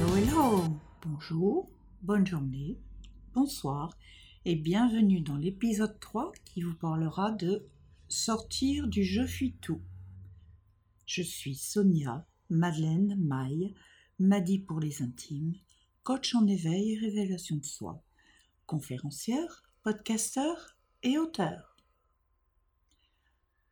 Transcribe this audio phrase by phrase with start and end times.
[0.00, 0.64] Hello
[1.02, 2.78] Bonjour, bonne journée,
[3.34, 3.98] bonsoir
[4.46, 7.68] et bienvenue dans l'épisode 3 qui vous parlera de
[8.08, 9.82] sortir du je fuis tout.
[11.04, 13.74] Je suis Sonia Madeleine Maille,
[14.18, 15.52] Madi pour les intimes,
[16.02, 18.02] coach en éveil et révélation de soi,
[18.64, 21.76] conférencière, podcasteur et auteur.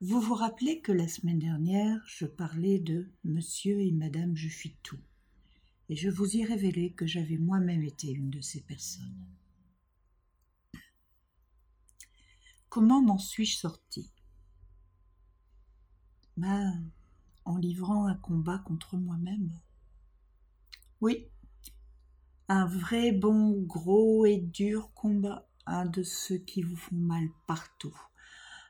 [0.00, 4.76] Vous vous rappelez que la semaine dernière, je parlais de Monsieur et Madame Je fuis
[4.82, 4.98] tout
[5.88, 9.26] et je vous ai révélé que j'avais moi-même été une de ces personnes.
[12.68, 14.10] Comment m'en suis-je sortie?
[16.36, 16.90] Ben,
[17.44, 19.52] En livrant un combat contre moi-même.
[21.00, 21.28] Oui,
[22.48, 27.96] un vrai bon, gros et dur combat, un de ceux qui vous font mal partout,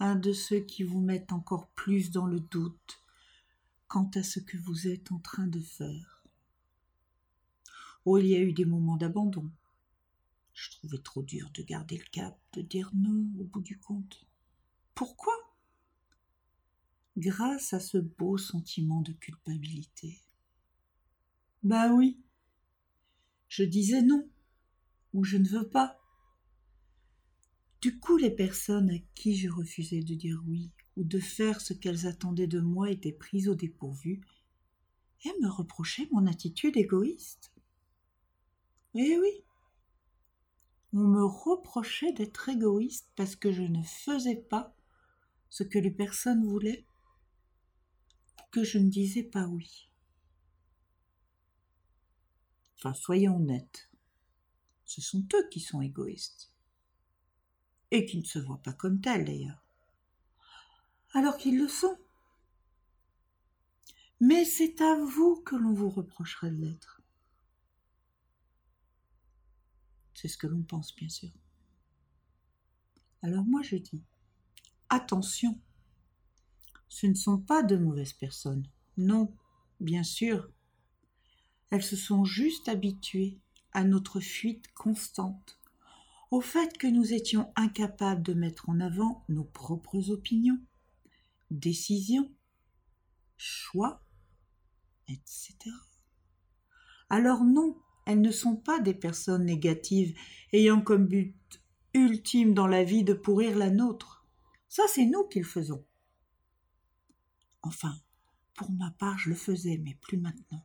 [0.00, 3.00] un de ceux qui vous mettent encore plus dans le doute
[3.88, 6.15] quant à ce que vous êtes en train de faire
[8.08, 9.50] Oh, il y a eu des moments d'abandon.
[10.54, 14.24] Je trouvais trop dur de garder le cap, de dire non au bout du compte.
[14.94, 15.34] Pourquoi?
[17.16, 20.20] Grâce à ce beau sentiment de culpabilité.
[21.64, 22.20] Bah oui.
[23.48, 24.28] Je disais non,
[25.12, 25.98] ou je ne veux pas.
[27.80, 31.72] Du coup, les personnes à qui je refusais de dire oui ou de faire ce
[31.72, 34.20] qu'elles attendaient de moi étaient prises au dépourvu
[35.24, 37.50] et me reprochaient mon attitude égoïste.
[38.98, 39.44] Eh oui.
[40.94, 44.74] On me reprochait d'être égoïste parce que je ne faisais pas
[45.50, 46.86] ce que les personnes voulaient,
[48.50, 49.90] que je ne disais pas oui.
[52.78, 53.90] Enfin, soyons honnêtes,
[54.86, 56.50] ce sont eux qui sont égoïstes,
[57.90, 59.62] et qui ne se voient pas comme tels d'ailleurs,
[61.12, 61.98] alors qu'ils le sont.
[64.20, 66.95] Mais c'est à vous que l'on vous reprocherait de l'être.
[70.16, 71.28] C'est ce que l'on pense, bien sûr.
[73.20, 74.02] Alors moi je dis,
[74.88, 75.60] attention,
[76.88, 78.66] ce ne sont pas de mauvaises personnes.
[78.96, 79.30] Non,
[79.78, 80.48] bien sûr.
[81.68, 83.38] Elles se sont juste habituées
[83.72, 85.60] à notre fuite constante,
[86.30, 90.60] au fait que nous étions incapables de mettre en avant nos propres opinions,
[91.50, 92.32] décisions,
[93.36, 94.02] choix,
[95.08, 95.54] etc.
[97.10, 97.76] Alors non,
[98.06, 100.16] elles ne sont pas des personnes négatives
[100.52, 101.36] ayant comme but
[101.92, 104.24] ultime dans la vie de pourrir la nôtre.
[104.68, 105.84] Ça, c'est nous qui le faisons.
[107.62, 107.94] Enfin,
[108.54, 110.64] pour ma part, je le faisais, mais plus maintenant.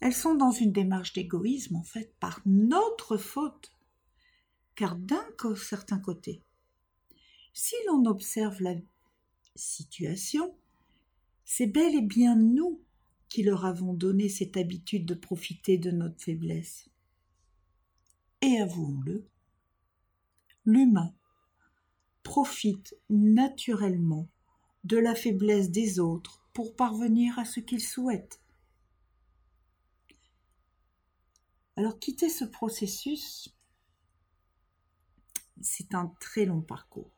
[0.00, 3.72] Elles sont dans une démarche d'égoïsme, en fait, par notre faute.
[4.76, 6.44] Car d'un certain côté,
[7.52, 8.76] si l'on observe la
[9.56, 10.56] situation,
[11.44, 12.80] c'est bel et bien nous
[13.28, 16.88] qui leur avons donné cette habitude de profiter de notre faiblesse.
[18.40, 19.26] Et avouons-le,
[20.64, 21.14] l'humain
[22.22, 24.28] profite naturellement
[24.84, 28.40] de la faiblesse des autres pour parvenir à ce qu'il souhaite.
[31.76, 33.54] Alors quitter ce processus,
[35.60, 37.12] c'est un très long parcours.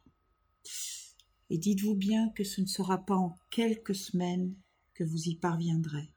[1.49, 4.55] Et dites-vous bien que ce ne sera pas en quelques semaines
[5.05, 6.13] vous y parviendrez.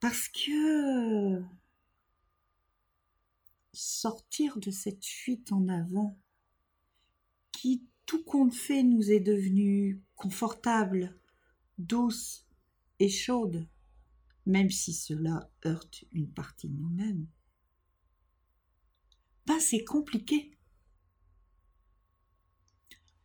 [0.00, 1.42] Parce que
[3.72, 6.18] sortir de cette fuite en avant
[7.52, 11.16] qui, tout compte fait, nous est devenue confortable,
[11.78, 12.46] douce
[12.98, 13.68] et chaude,
[14.46, 17.26] même si cela heurte une partie de nous-mêmes,
[19.46, 20.56] ben c'est compliqué.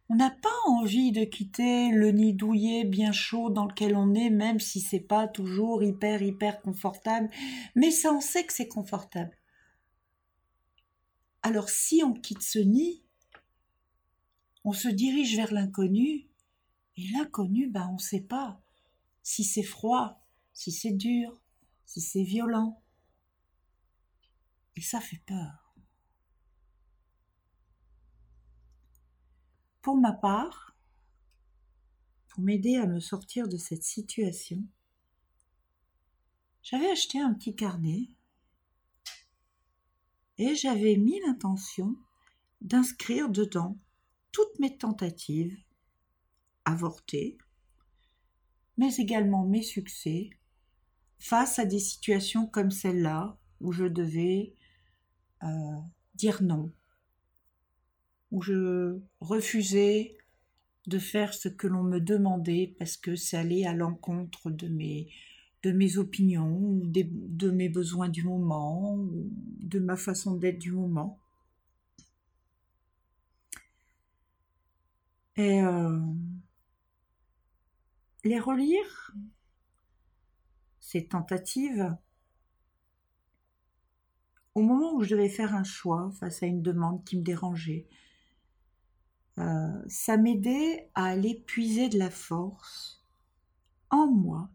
[0.10, 4.30] On n'a pas envie de quitter le nid douillet bien chaud dans lequel on est,
[4.30, 7.30] même si c'est pas toujours hyper hyper confortable,
[7.76, 9.38] mais ça on sait que c'est confortable.
[11.44, 13.04] Alors si on quitte ce nid,
[14.64, 16.28] on se dirige vers l'inconnu,
[16.98, 18.60] et l'inconnu, ben on ne sait pas
[19.24, 21.42] si c'est froid, si c'est dur,
[21.86, 22.82] si c'est violent.
[24.76, 25.67] Et ça fait peur.
[29.88, 30.76] Pour ma part,
[32.28, 34.62] pour m'aider à me sortir de cette situation,
[36.62, 38.10] j'avais acheté un petit carnet
[40.38, 41.96] et j'avais mis l'intention
[42.60, 43.78] d'inscrire dedans
[44.34, 45.58] toutes mes tentatives
[46.66, 47.38] avortées,
[48.76, 50.32] mais également mes succès
[51.18, 54.54] face à des situations comme celle-là où je devais
[55.44, 55.80] euh,
[56.14, 56.74] dire non,
[58.32, 60.18] où je refusais
[60.88, 65.10] de faire ce que l'on me demandait parce que ça allait à l'encontre de mes,
[65.64, 71.20] de mes opinions, de mes besoins du moment, de ma façon d'être du moment.
[75.36, 76.00] Et euh,
[78.24, 79.14] les relire,
[80.80, 81.96] ces tentatives,
[84.56, 87.88] au moment où je devais faire un choix face à une demande qui me dérangeait,
[89.40, 93.06] euh, ça m'aidait à aller puiser de la force
[93.90, 94.50] en moi,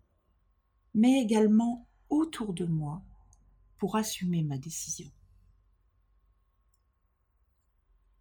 [0.94, 3.02] mais également autour de moi
[3.78, 5.10] pour assumer ma décision.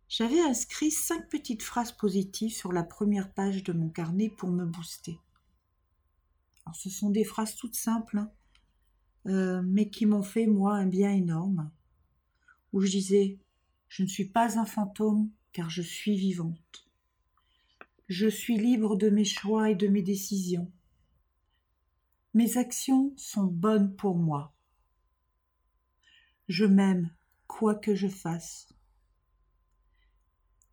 [0.08, 4.66] J'avais inscrit cinq petites phrases positives sur la première page de mon carnet pour me
[4.66, 5.20] booster.
[6.66, 8.32] Alors, ce sont des phrases toutes simples, hein,
[9.28, 11.72] euh, mais qui m'ont fait, moi, un bien énorme,
[12.74, 13.40] où je disais
[13.88, 16.88] Je ne suis pas un fantôme, car je suis vivante.
[18.08, 20.72] Je suis libre de mes choix et de mes décisions.
[22.34, 24.54] Mes actions sont bonnes pour moi.
[26.48, 27.14] Je m'aime
[27.48, 28.74] quoi que je fasse.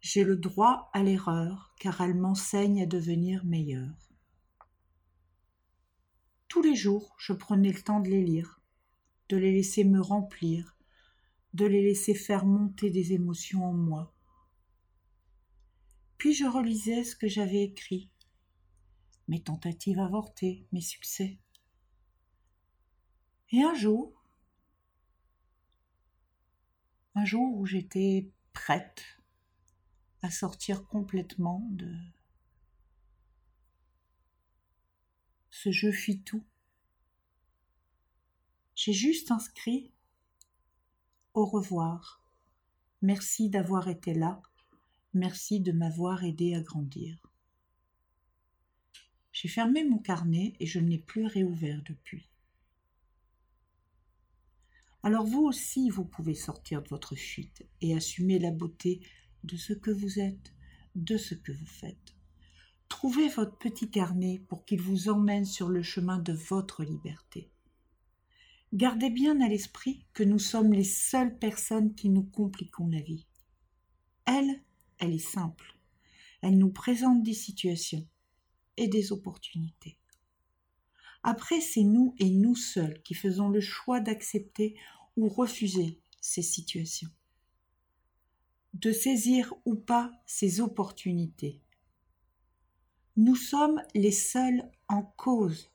[0.01, 4.09] J'ai le droit à l'erreur car elle m'enseigne à devenir meilleure.
[6.47, 8.61] Tous les jours, je prenais le temps de les lire,
[9.29, 10.77] de les laisser me remplir,
[11.55, 14.15] de les laisser faire monter des émotions en moi.
[16.19, 18.11] Puis je relisais ce que j'avais écrit,
[19.29, 21.39] mes tentatives avortées, mes succès.
[23.51, 24.25] Et un jour,
[27.15, 29.05] un jour où j'étais prête
[30.23, 31.95] à sortir complètement de
[35.51, 35.93] ce jeu
[36.25, 36.45] tout.
[38.75, 39.93] J'ai juste inscrit
[41.35, 42.23] au revoir.
[43.03, 44.43] Merci d'avoir été là.
[45.19, 47.19] Merci de m'avoir aidé à grandir.
[49.33, 52.29] J'ai fermé mon carnet et je ne l'ai plus réouvert depuis.
[55.03, 59.01] Alors vous aussi, vous pouvez sortir de votre fuite et assumer la beauté
[59.43, 60.55] de ce que vous êtes,
[60.95, 62.15] de ce que vous faites.
[62.89, 67.51] Trouvez votre petit carnet pour qu'il vous emmène sur le chemin de votre liberté.
[68.73, 73.27] Gardez bien à l'esprit que nous sommes les seules personnes qui nous compliquons la vie.
[74.27, 74.63] Elle,
[74.99, 75.77] elle est simple.
[76.43, 78.07] Elle nous présente des situations
[78.77, 79.99] et des opportunités.
[81.23, 84.77] Après, c'est nous et nous seuls qui faisons le choix d'accepter
[85.17, 87.11] ou refuser ces situations,
[88.75, 91.61] de saisir ou pas ces opportunités.
[93.17, 95.71] Nous sommes les seuls en cause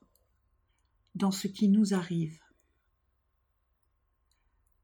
[1.15, 2.39] dans ce qui nous arrive.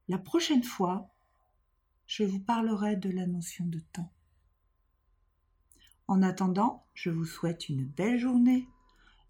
[0.10, 1.10] La prochaine fois,
[2.06, 4.12] je vous parlerai de la notion de temps.
[6.10, 8.68] En attendant, je vous souhaite une belle journée,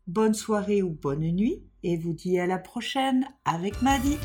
[0.07, 4.17] bonne soirée ou bonne nuit et vous dis à la prochaine avec Maddy.